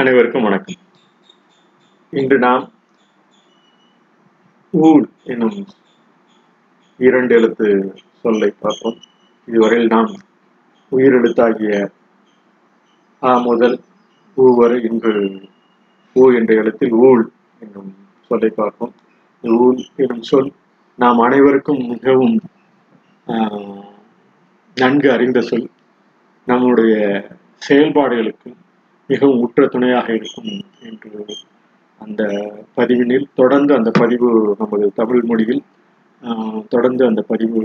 [0.00, 0.76] அனைவருக்கும் வணக்கம்.
[2.10, 2.64] இன்று நாம்
[4.74, 5.56] ஊழ் எனும்
[7.06, 7.68] இரண்டு எழுத்து
[8.22, 8.98] சொல்லை பார்ப்போம்.
[9.48, 10.12] இதுவரையில் நாம்
[10.92, 11.80] உயிரெழுத்தாகிய
[13.22, 13.74] ஆ முதல்
[14.36, 15.14] ஊ வரை இன்று
[16.16, 17.24] ஊ என்ற எழுத்தில் ஊழ்
[17.64, 17.90] என்னும்
[18.28, 18.94] சொல்லை பார்ப்போம்.
[19.44, 20.52] ஊழ் என்னும் சொல்
[21.04, 22.38] நாம் அனைவருக்கும் மிகவும்
[24.76, 25.68] நன்கு அறிந்த சொல்.
[26.52, 26.94] நம்முடைய
[27.68, 28.48] செயல்பாடுகளுக்கு
[29.10, 30.52] மிகவும் உற்ற துணையாக இருக்கும்
[30.88, 31.10] என்று
[32.00, 32.22] அந்த
[32.76, 35.62] பதிவினில் தொடர்ந்து அந்த பதிவு நமது தமிழ் மொழியில்
[36.68, 37.60] தொடர்ந்து அந்த பதிவு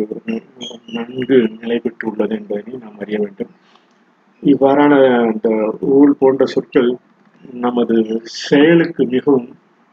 [0.96, 3.52] நன்கு நிலை பெற்றுள்ளது என்பதனை நாம் அறிய வேண்டும்.
[4.44, 4.94] இவ்வாறான
[5.32, 5.50] அந்த
[5.98, 6.90] ஊழ் போன்ற சொற்கள்
[7.66, 7.96] நமது
[8.48, 9.48] செயலுக்கு மிகவும்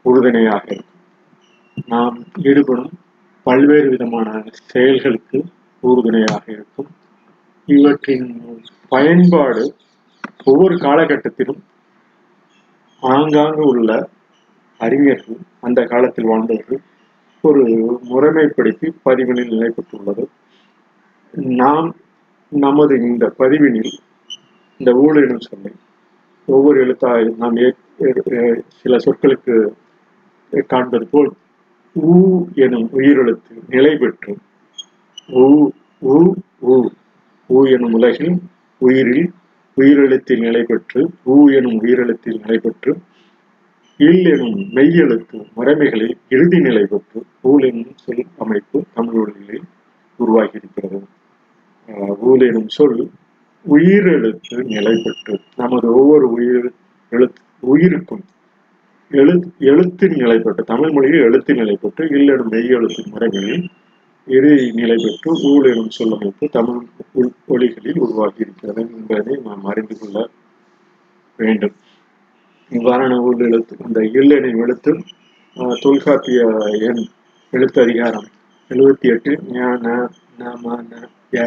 [0.05, 0.97] உறுதுணையாக இருக்கும்.
[1.93, 2.17] நாம்
[2.49, 2.93] ஈடுபடும்
[3.45, 4.29] பல்வேறு விதமான
[4.71, 5.39] செயல்களுக்கு
[5.83, 6.89] உறுதுணையாக இருக்கும்.
[7.67, 8.27] இவற்றின்
[8.93, 9.63] பயன்பாடு
[10.45, 11.61] ஒவ்வொரு காலகட்டத்திலும்
[13.03, 13.91] ஆங்காங்கு உள்ள
[14.79, 16.81] அறிஞர்கள் அந்த காலத்தில் வாழ்ந்தவர்கள்
[17.43, 17.63] ஒரு
[18.09, 20.23] முறைமைப்படுத்தி பதிவினில் நிலை பெற்றுள்ளது
[21.59, 21.87] நாம்
[22.51, 23.93] நமது இந்த பதிவினில்
[24.79, 25.73] இந்த ஊழலும் சொல்லை
[26.47, 27.57] ஒவ்வொரு எழுத்தாய் நாம்
[28.79, 29.55] சில சொற்களுக்கு
[30.69, 31.29] காண்பது போல்
[31.95, 32.15] ஊ
[32.55, 34.33] எனும் உயிரெழுத்து நிலை பெற்று
[35.37, 35.45] ஊ
[36.01, 36.17] ஊ
[36.67, 36.77] ஊ
[37.49, 38.35] ஊ எனும் உலகில்
[38.81, 39.29] உயிரில்
[39.77, 42.91] உயிரெழுத்தில் நிலை பெற்று ஊ எனும் உயிரெழுத்தில் நிலை பெற்று
[43.99, 49.61] இல் எனும் மெய்யெழுத்து முறைமைகளில் இறுதி நிலை பெற்று ஊல் எனும் சொல் அமைப்பு தமிழ்
[50.19, 50.99] உருவாகி இருக்கிறது
[51.89, 52.97] ஆஹ் ஊல் எனும் சொல்
[53.65, 56.69] உயிரெழுத்து நிலை பெற்று நமது ஒவ்வொரு உயிர்
[57.11, 58.23] எழுத்து உயிருக்கும்
[59.11, 63.65] எழுத் எழுத்தின் நிலை பெற்று தமிழ் மொழியில் எழுத்தின் நிலை பெற்று இல்லெனும் மெய் எழுத்தின் முறைகளில்
[64.27, 66.81] இறுதி நிலை பெற்று ஊழ் எனும் சொல்லமைப்பு தமிழ்
[67.13, 70.17] உள் மொழிகளில் உருவாகி இருக்கிறது என்பதை நாம் அறிந்து கொள்ள
[71.39, 71.75] வேண்டும்.
[72.71, 74.91] இவ்வாறான ஊழ் எழுத்து அந்த இல் எனும் எழுத்து
[75.79, 76.41] தொல்காப்பிய
[76.87, 77.01] எண்
[77.53, 78.27] எழுத்து அதிகாரம்
[78.71, 79.85] எழுபத்தி எட்டு ஞான
[80.37, 81.01] நம ந
[81.33, 81.41] ல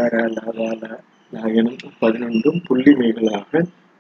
[0.57, 0.91] ல
[1.33, 3.51] ல எனும் பதினொன்றும் புள்ளிமைகளாக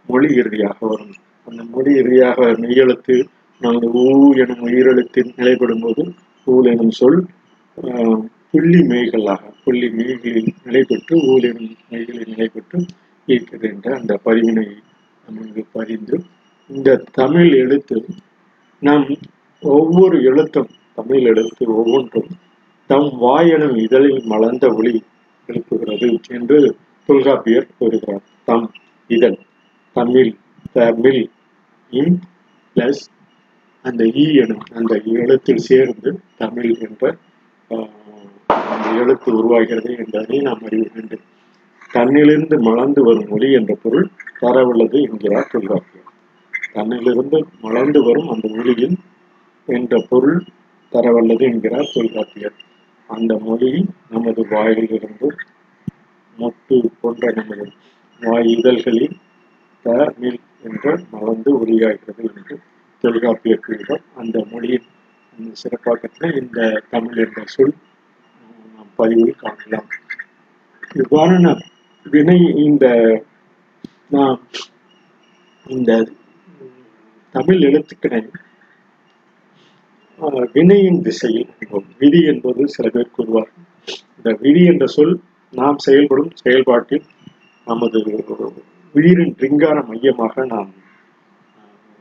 [0.08, 1.14] மொழி இறுதியாக வரும்.
[1.46, 3.16] அந்த மொழி இறுதியாக மெய்யெழுத்து
[3.60, 4.04] நமது ஊ
[4.42, 6.02] எனும் உயிரெழுத்தில் நிலைப்படும் போது
[6.46, 7.18] ஊல் எனும் சொல்
[7.78, 8.20] ஆஹ்,
[8.54, 11.16] புள்ளி மெய்களாக புள்ளி மெய்களில் நிலை பெற்று
[11.90, 12.78] மெய்களில் நிலை பெற்று
[13.28, 14.64] இருக்கிறது என்ற அந்த பதிவினை
[15.28, 16.16] நாம் இங்கு பதிந்து
[16.70, 17.96] இந்த தமிழ் எழுத்து
[18.82, 19.18] நம்
[19.62, 22.30] ஒவ்வொரு எழுத்தும் தமிழ் எழுத்து ஒவ்வொன்றும்
[22.86, 25.02] தம் வாயெனும் இதழில் மலர்ந்த ஒளி
[25.48, 26.76] எழுப்புகிறது என்று
[27.08, 28.24] தொல்காப்பியர் கூறுகிறார்.
[28.44, 28.66] தம்
[29.10, 29.38] இதழ்
[29.96, 30.32] தமிழ்
[30.72, 31.22] தமிழ்
[31.92, 32.20] இன்
[32.76, 33.04] பிளஸ்
[33.84, 37.16] அந்த ஈ எனும் அந்த எழுத்தில் சேர்ந்து தமிழ் என்ற
[38.84, 41.24] என்ற எழுத்து உருவாகிறது என்பதை நாம் அறிய வேண்டும்.
[41.94, 46.10] தன்னிலிருந்து மலர்ந்து வரும் ஒளி என்ற பொருள் தரவுள்ளது என்கிறார் தொல்காப்பியர்.
[46.74, 48.96] தன்னிலிருந்து மலர்ந்து வரும் அந்த ஒளியில்
[49.68, 50.38] என்ற பொருள்
[50.92, 52.56] தரவல்லது என்கிறார் தொல்காப்பியர்.
[53.08, 53.70] அந்த மொழி
[54.08, 55.28] நமது வாயிலிருந்து
[56.38, 57.66] மொட்டு போன்ற நமது
[58.22, 59.16] வாய் இதழ்களில்
[59.84, 60.14] த
[60.62, 62.56] என்று மலர்ந்து ஒளியாகிறது என்று
[63.04, 64.86] தொல்காப்பியர் கூறுகிறார் அந்த மொழியின்
[65.52, 67.74] சிறப்பாக சிறப்பாக்கத்தில் இந்த தமிழ் என்ற சொல்
[68.98, 69.88] பதிவில் காணலாம்.
[71.02, 71.52] இவ்வாறான
[72.12, 72.86] வினை இந்த
[74.14, 74.40] நாம்
[75.66, 75.90] இந்த
[77.34, 78.20] தமிழ் எழுத்துக்களை
[80.56, 81.52] வினையின் திசையில்
[82.00, 83.50] விதி என்பது சில பேர் கூறுவார்.
[84.16, 85.14] இந்த விதி என்ற சொல்
[85.52, 87.06] நாம் செயல்படும் செயல்பாட்டில்
[87.66, 87.98] நமது
[88.96, 90.70] உயிரின் ரிங்கார மையமாக நாம்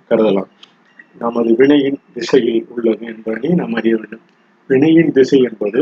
[0.09, 0.51] கருதலாம்.
[1.23, 4.25] நமது வினையின் திசையில் உள்ளது என்பதை நாம் அறிய வேண்டும்.
[4.69, 5.81] வினையின் திசை என்பது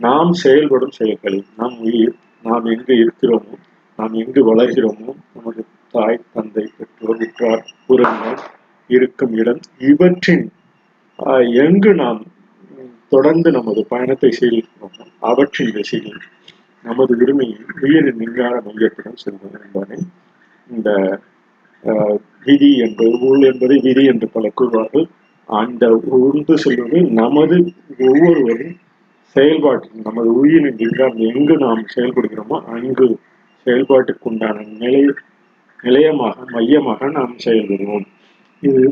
[0.00, 3.56] நாம் செயல்படும் செயல்களில் நம் உயிர் நாம் எங்கு இருக்கிறோமோ
[3.98, 5.62] நாம் எங்கு வளர்கிறோமோ நமது
[5.94, 8.42] தாய் தந்தை பெற்றோர் உற்றார் உறவினர்
[8.90, 10.44] இருக்கும் இடம் இவற்றின்
[11.64, 12.22] எங்கு நாம்
[13.08, 16.20] தொடர்ந்து நமது பயணத்தை செய்திருக்கிறோமோ அவற்றின் திசையில்
[16.84, 19.98] நமது உரிமையை உயிரின் மின்கார மையத்துடன் செல்வது என்பதை
[20.70, 20.90] இந்த
[22.46, 25.06] விதி என்பது ஊழ் என்பது விதி என்று பல கூறுவார்கள்.
[25.48, 25.84] அந்த
[26.18, 27.56] உந்து செல்வது நமது
[28.00, 28.74] ஒவ்வொருவரும்
[29.36, 33.06] செயல்பாட்டில் நமது உயிரின் லிங்கம் எங்கு நாம் செயல்படுகிறோமோ அங்கு
[33.66, 35.02] செயல்பாட்டுக்குண்டான நிலை
[35.84, 38.06] நிலையமாக மையமாக நாம் செயல்படுவோம்.
[38.62, 38.82] இது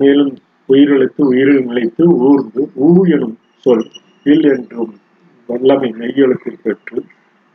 [0.00, 0.32] மேலும்
[0.68, 3.86] உயிரிழத்து உயிரில் நிலைத்து ஊர்ந்து ஊ எனும் சொல்
[4.32, 4.92] இல் என்றும்
[5.48, 6.98] வல்லமை மெய்யெழுத்தில் பெற்று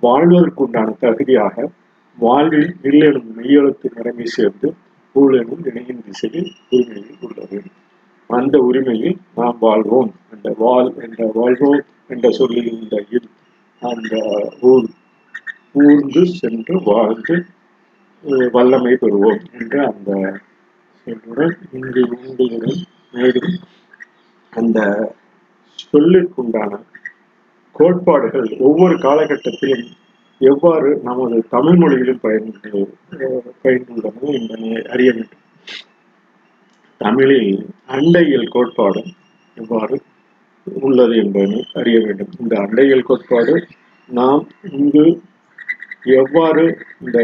[0.04, 1.56] வாழ்வதற்குண்டான தகுதியாக
[2.18, 4.70] வாழ்வில் இல் எனும் மெய்யெழுத்து நிலைமை சேர்ந்து
[5.16, 7.60] ஊழலும் எனும் இணையின் திசையில் உரிமையில் உள்ளது.
[8.30, 13.30] அந்த உரிமையில் நாம் வாழ்வோம் அந்த வாழ் என்ற வாழ்வோம் என்ற சொல்லில் இந்த இல்
[13.82, 14.16] அந்த
[14.62, 14.88] ஊர்
[15.74, 17.36] ஊர்ந்து சென்று வாழ்ந்து
[18.52, 20.12] வல்லமை பெறுவோம் என்ற அந்த
[21.08, 22.80] சொல்லுடன் இங்கு உண்டுகளுடன்
[23.12, 23.54] மேலும்
[24.54, 24.80] அந்த
[25.94, 26.72] சொல்லிற்குண்டான
[27.76, 29.88] கோட்பாடுகள் ஒவ்வொரு காலகட்டத்திலும்
[30.42, 32.80] எவ்வாறு நமது தமிழ் மொழியிலும் பயன்பட்டு
[33.64, 35.44] பயின்றுள்ளன என்பதை அறிய வேண்டும்.
[37.02, 37.52] தமிழில்
[37.88, 39.02] அண்டையில் கோட்பாடு
[39.58, 39.98] எவ்வாறு
[40.68, 42.32] உள்ளது என்பதை அறிய வேண்டும்.
[42.40, 43.54] இந்த அண்டையில் கோட்பாடு
[44.10, 45.06] நாம் இங்கு
[46.18, 46.64] எவ்வாறு
[47.02, 47.20] இந்த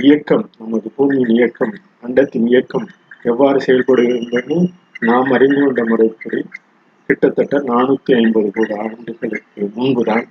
[0.00, 2.86] இயக்கம் நமது பூமியின் இயக்கம் அண்டத்தின் இயக்கம்
[3.22, 4.56] எவ்வாறு செயல்படுகிறது
[5.00, 6.40] நாம் அறிந்து கொண்ட முறைப்படி
[7.08, 10.26] கிட்டத்தட்ட நானூத்தி ஐம்பது கோடி ஆண்டுகளுக்கு முன்புதான்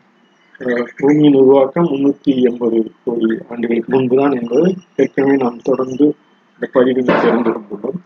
[0.96, 6.08] பூமியின் உருவாக்கம் முன்னூத்தி எண்பது கோடி ஆண்டுகளுக்கு முன்புதான் என்பது ஏற்கனவே நாம் தொடர்ந்து
[6.56, 8.00] இந்த பதிவில் தெரிந்து கொண்டுள்ளோம்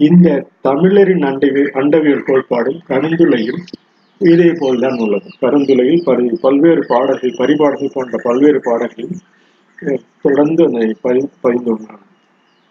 [0.00, 0.28] இந்த
[0.60, 3.62] தமிழரின் அண்டவியல் அண்டவியல் கோட்பாடும் கருந்துளையும்
[4.20, 5.28] இதே போல்தான் உள்ளது.
[5.40, 9.12] கருந்துளையில் பரி பல்வேறு பாடல்கள் பரிபாடல்கள் போன்ற பல்வேறு பாடல்கள்
[10.22, 11.98] தொடர்ந்து அதை பதி பதிந்துள்ளன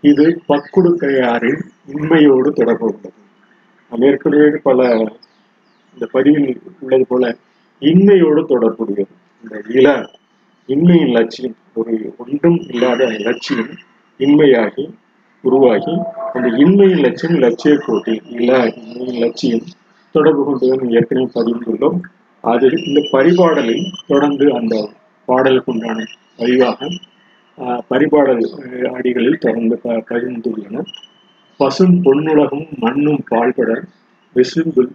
[0.04, 1.62] இது பக்குடுக்கையாரின்
[1.94, 3.10] உண்மையோடு தொடர்பு உள்ளது
[3.92, 4.82] மேற்கொண்டு பல
[5.98, 6.48] இந்த பதிவில்
[6.82, 7.24] உள்ளது போல
[7.82, 9.14] இன்மையோடு தொடர்புடையது.
[9.44, 9.88] இந்த இள
[10.70, 13.72] இன்மையின் லட்சியம் ஒரு ஒன்றும் இல்லாத லட்சியம்
[14.20, 14.86] இன்மையாகி
[15.42, 15.98] உருவாகி
[16.34, 19.62] அந்த இன்மையின் லட்சியம் லட்சிய கோட்டி இல்லை இன்மையின் லட்சியம்
[20.12, 22.00] தொடர்பு கொண்டு ஏற்கனவே பதிந்துள்ளோம்
[22.42, 24.90] அதில் இந்த பரிபாடலில் தொடர்ந்து அந்த
[25.26, 26.04] பாடலுக்கு உண்டான
[26.38, 26.88] பதிவாக
[27.90, 28.44] பரிபாடல்
[28.94, 30.84] அடிகளில் தொடர்ந்து ப- பதிந்துள்ளன.
[31.58, 33.84] பசும் பொன்னுலகம் மண்ணும் பால்பட
[34.36, 34.92] விசும்பில்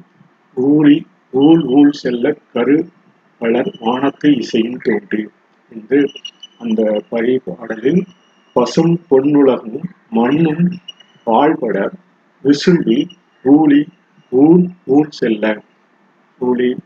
[0.54, 2.86] ஊழி ஊழ் ஊழ் செல்ல கரு
[3.38, 5.28] வளர் வானத்து இசையும் தோன்றி.
[5.72, 6.10] என்று
[6.58, 8.02] அந்த பரிபாடலில்
[8.52, 10.70] பசும் பொன்னுலகமும் மண்ணும்
[11.26, 11.90] வாழ்பட
[12.44, 13.08] விசும்பி
[13.44, 13.86] ஊழி
[14.30, 15.62] ஊன் ஊன் செல்ல.
[16.40, 16.76] ஊழி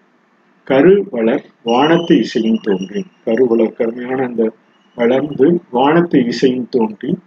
[0.65, 3.07] கரு வளர் வானத்து இசையும் தோன்றி.
[3.25, 4.53] கரு வளர் கருமையான அந்த
[4.95, 7.19] வளர்ந்து வானத்து இசையும் தோன்றி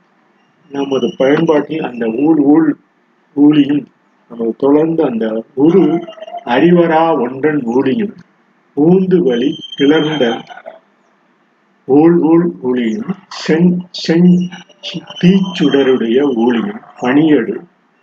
[0.70, 2.76] நமது பயன்பாட்டில் அந்த ஊழ் ஊழ்
[3.36, 3.86] ஊழியும்
[4.30, 6.06] நமது தொடர்ந்து அந்த உரு
[6.46, 8.16] அறிவரா ஒன்றன் ஊழியும்.
[8.76, 10.42] ஊந்து வழி கிளர்ந்த
[11.88, 13.10] ஊழ் ஊழ் ஒளியும்
[13.40, 13.72] செஞ்
[14.02, 14.30] செஞ்
[15.22, 16.82] தீச்சுடருடைய ஊழியும்.
[17.00, 17.56] பணியடு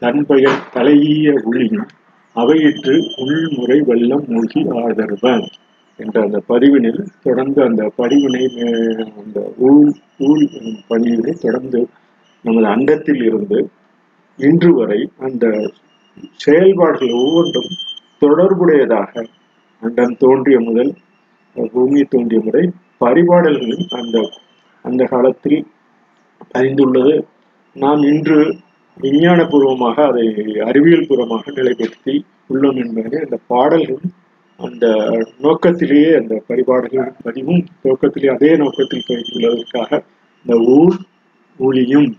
[0.03, 1.89] தன்பெயர் தலையீய ஒளியும்
[2.37, 5.25] அவையிற்று உள்முறை வெள்ளம் மூழ்கி ஆதரவ
[5.99, 8.45] என்ற அந்த பதிவினில் தொடர்ந்து அந்த பதிவினை
[9.21, 10.45] அந்த ஊழ் ஊழ்
[10.91, 11.81] பதிவினை தொடர்ந்து
[12.45, 13.59] நமது அண்டத்தில் இருந்து
[14.39, 15.45] இன்று வரை அந்த
[16.37, 17.71] செயல்பாடுகள் ஒவ்வொன்றும்
[18.23, 19.13] தொடர்புடையதாக
[19.83, 20.93] அண்டம் தோன்றிய முதல்
[21.57, 22.65] பூமியை தோன்றிய முறை
[23.01, 24.17] பரிபாடல்களும் அந்த
[24.85, 25.61] அந்த காலத்தில்
[26.55, 27.15] அறிந்துள்ளது.
[27.77, 28.39] நாம் இன்று
[28.97, 30.25] விஞ்ஞானபூர்வமாக அதை
[30.61, 32.15] அறிவியல் பூர்வமாக நிலைப்படுத்தி
[32.49, 34.15] உள்ளோம் என்பதே அந்த பாடல்களும்
[34.59, 34.87] அந்த
[35.39, 40.01] நோக்கத்திலேயே அந்த பரிபாடல்கள் பதிவும் நோக்கத்திலே அதே நோக்கத்தில் பதிந்துள்ளதற்காக
[40.45, 40.97] இந்த ஊர்
[41.59, 42.11] ஊழியும்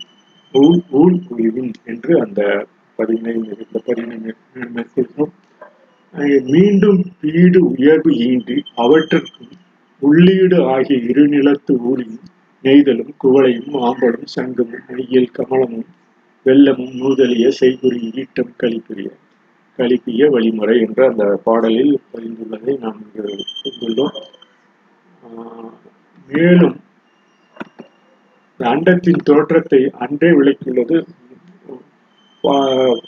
[0.53, 2.41] ஊழ் ஊழ் ஊழியும் என்று அந்த
[2.99, 4.17] பதிவினை இந்த பதிவினை
[4.75, 5.33] மேற்கொள்கிறோம்
[6.13, 9.49] மீண்டும் வீடு உயர்வு ஈண்டி அவற்றுக்கும்
[9.99, 12.23] உள்ளீடு ஆகிய இரு நிலத்து ஊழியும்
[12.63, 15.85] நெய்தலும் குவளையும் ஆம்பலும் சங்கமும் மெய்யல் கமலமும்
[16.45, 19.09] வெள்ளமும் நூதலிய செய்குறி ஈட்டம் கழிப்புரிய
[19.77, 24.21] கழிப்பிய வழிமுறை என்ற அந்த பாடலில் பதிந்துள்ளதை நாம் இங்கு கொண்டுள்ளோம்.
[26.27, 26.79] மேலும்
[28.57, 31.05] அண்டத்தின் தோற்றத்தை அன்றே விளக்கியுள்ளது.
[32.43, 33.01] பா-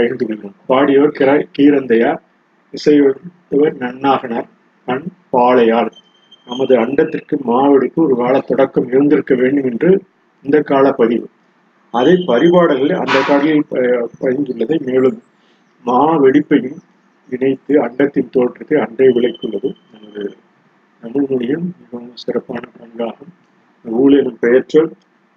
[0.00, 2.20] பகிர்ந்து கொள்வோம் பாடியோர் கிர கீரந்தையார்
[2.74, 4.48] இசையவர் நன்னாகனார்
[4.88, 5.90] அன் பாளையார்.
[6.46, 9.90] நமது அண்டத்திற்கு மாவடிக்கு ஒரு கால தொடக்கம் இருந்திருக்க வேண்டும் என்று
[10.44, 11.26] இந்த கால பதிவு.
[11.94, 13.66] அதை பரிபாடல்களில் அந்த காலையில்
[14.20, 15.18] பதிந்துள்ளதை மேலும்
[15.84, 16.78] மா வெடிப்பையும்
[17.28, 20.22] இணைத்து அண்டத்தின் தோற்றத்தை அன்றே விளக்கியுள்ளது நமது
[21.02, 23.32] தமிழ் மொழியின் மிகவும் சிறப்பான பங்காகும்
[23.84, 24.90] ஊழலும் பெயர்ச்சொல்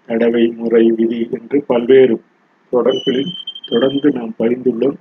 [0.09, 2.15] தடவை முறை விதி என்று பல்வேறு
[2.73, 4.99] தொடர்களில் தொடர்ந்து நாம் பகிர்ந்துள்ளோம்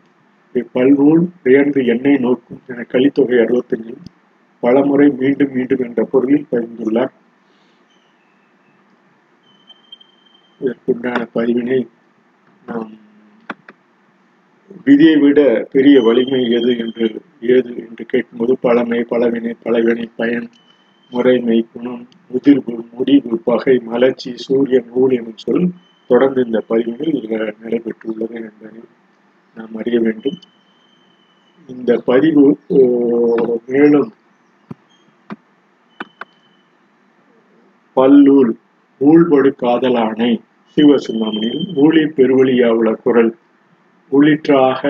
[0.74, 4.00] பல்நூல் பெயர்ந்து எண்ணெய் நோக்கும் என கலித்தொகை அறுபத்தஞ்சில்
[4.62, 7.12] பலமுறை மீண்டும் மீண்டும் என்ற பொருளில் பகிர்ந்துள்ளார்
[10.60, 11.78] இதற்குண்டான பதிவினை
[12.66, 12.90] நாம்
[14.86, 15.40] விதியை விட
[15.70, 17.06] பெரிய வலிமை எது என்று
[17.48, 20.46] ஏது என்று கேட்கும்போது பழமை பலவினை பலவினை பயன்
[21.12, 25.66] முறைமை குணம் முதிர்வு முடிவு பகை மலர்ச்சி சூரியன் நூல் எனும் சொல்
[26.12, 28.80] தொடர்ந்து இந்த பதிவுகள் நடைபெற்றுள்ளது என்பதை
[29.56, 30.38] நாம் அறிய வேண்டும்.
[31.68, 32.44] இந்த பதிவு
[33.66, 34.10] மேலும்
[37.96, 38.50] பல்லூல்
[39.00, 40.30] ஊழ்படு காதலானை
[40.76, 43.32] சிவசுமாமணியில் ஊழி பெருவழியாவுள குரல்
[44.12, 44.80] உள்ளிற்றாக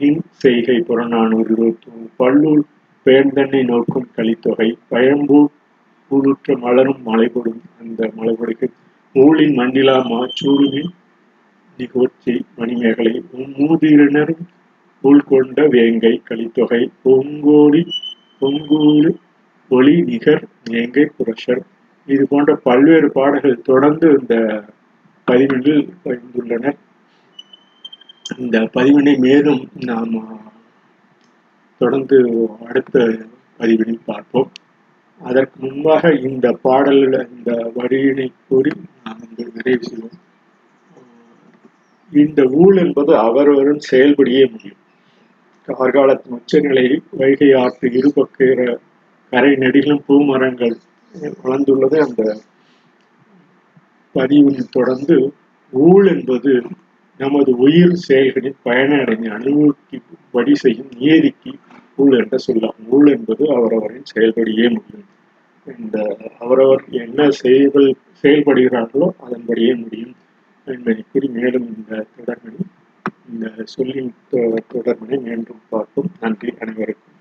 [0.00, 2.62] நின் செய்கை புறநானூறு இருபத்தி மூணு பல்லூல்
[3.06, 5.40] பெயர்ந்தன்னை நோக்கும் கலித்தொகை பயம்பூ
[6.10, 8.68] ஊழுற்ற மலரும் மலைபடும் அந்த மலைபடுக்கு
[9.14, 10.92] ஊழின் மண்டிலா மாச்சூடுமின்
[11.78, 13.12] நிகோச்சி மணிமேகலை
[13.56, 14.44] மூதிரினரும்
[15.04, 17.82] உள்கொண்ட வேங்கை கலித்தொகை பொங்கோடி
[18.40, 19.10] பொங்கூடு
[19.70, 21.62] ஒளி நிகர் வேங்கை புரஷர்
[22.08, 24.36] இது போன்ற பல்வேறு பாடல்கள் தொடர்ந்து இந்த
[25.28, 26.78] பதிவெண்டில் பகிர்ந்துள்ளனர்
[28.38, 30.16] இந்த பதிவினை மேலும் நாம்
[31.80, 32.18] தொடர்ந்து
[32.68, 32.96] அடுத்த
[33.60, 34.50] பதிவினை பார்ப்போம்.
[35.20, 38.72] அதற்கு முன்பாக இந்த பாடலில் இந்த வரியினை கூறி
[39.12, 40.08] நாம் இங்கு நிறைவு
[42.12, 44.80] இந்த ஊழ் என்பது அவரவரும் செயல்படியே முடியும்.
[45.66, 48.78] கார்காலத்தின் உச்சநிலை வைகை ஆற்று இருபக்கிற
[49.30, 50.76] கரை நெடிலும் பூமரங்கள்
[51.44, 52.40] வளர்ந்துள்ளது அந்த
[54.12, 55.34] பதிவில் தொடர்ந்து
[55.70, 56.62] ஊழ் என்பது
[57.18, 60.00] நமது உயிர் செயல்களின் பயனடைந்து அனுபவிக்கு
[60.32, 61.52] வழி செய்யும் நியதிக்கு
[61.96, 62.74] ஊழ் என்று சொல்லலாம்.
[62.88, 65.01] ஊழ் என்பது அவரவரின் செயல்படியே முடியும்.
[65.66, 65.96] இந்த
[66.38, 67.88] அவரவர் என்ன செயல்கள்
[68.22, 70.14] செயல்படுகிறார்களோ அதன்படியே முடியும்
[70.66, 72.64] என்பதை கூறி மேலும் இந்த தொடர்பினை
[73.28, 74.12] இந்த சொல்லின்
[74.72, 76.10] தொடர்பினை மீண்டும் பார்ப்போம்.
[76.20, 77.11] நன்றி அனைவருக்கும்.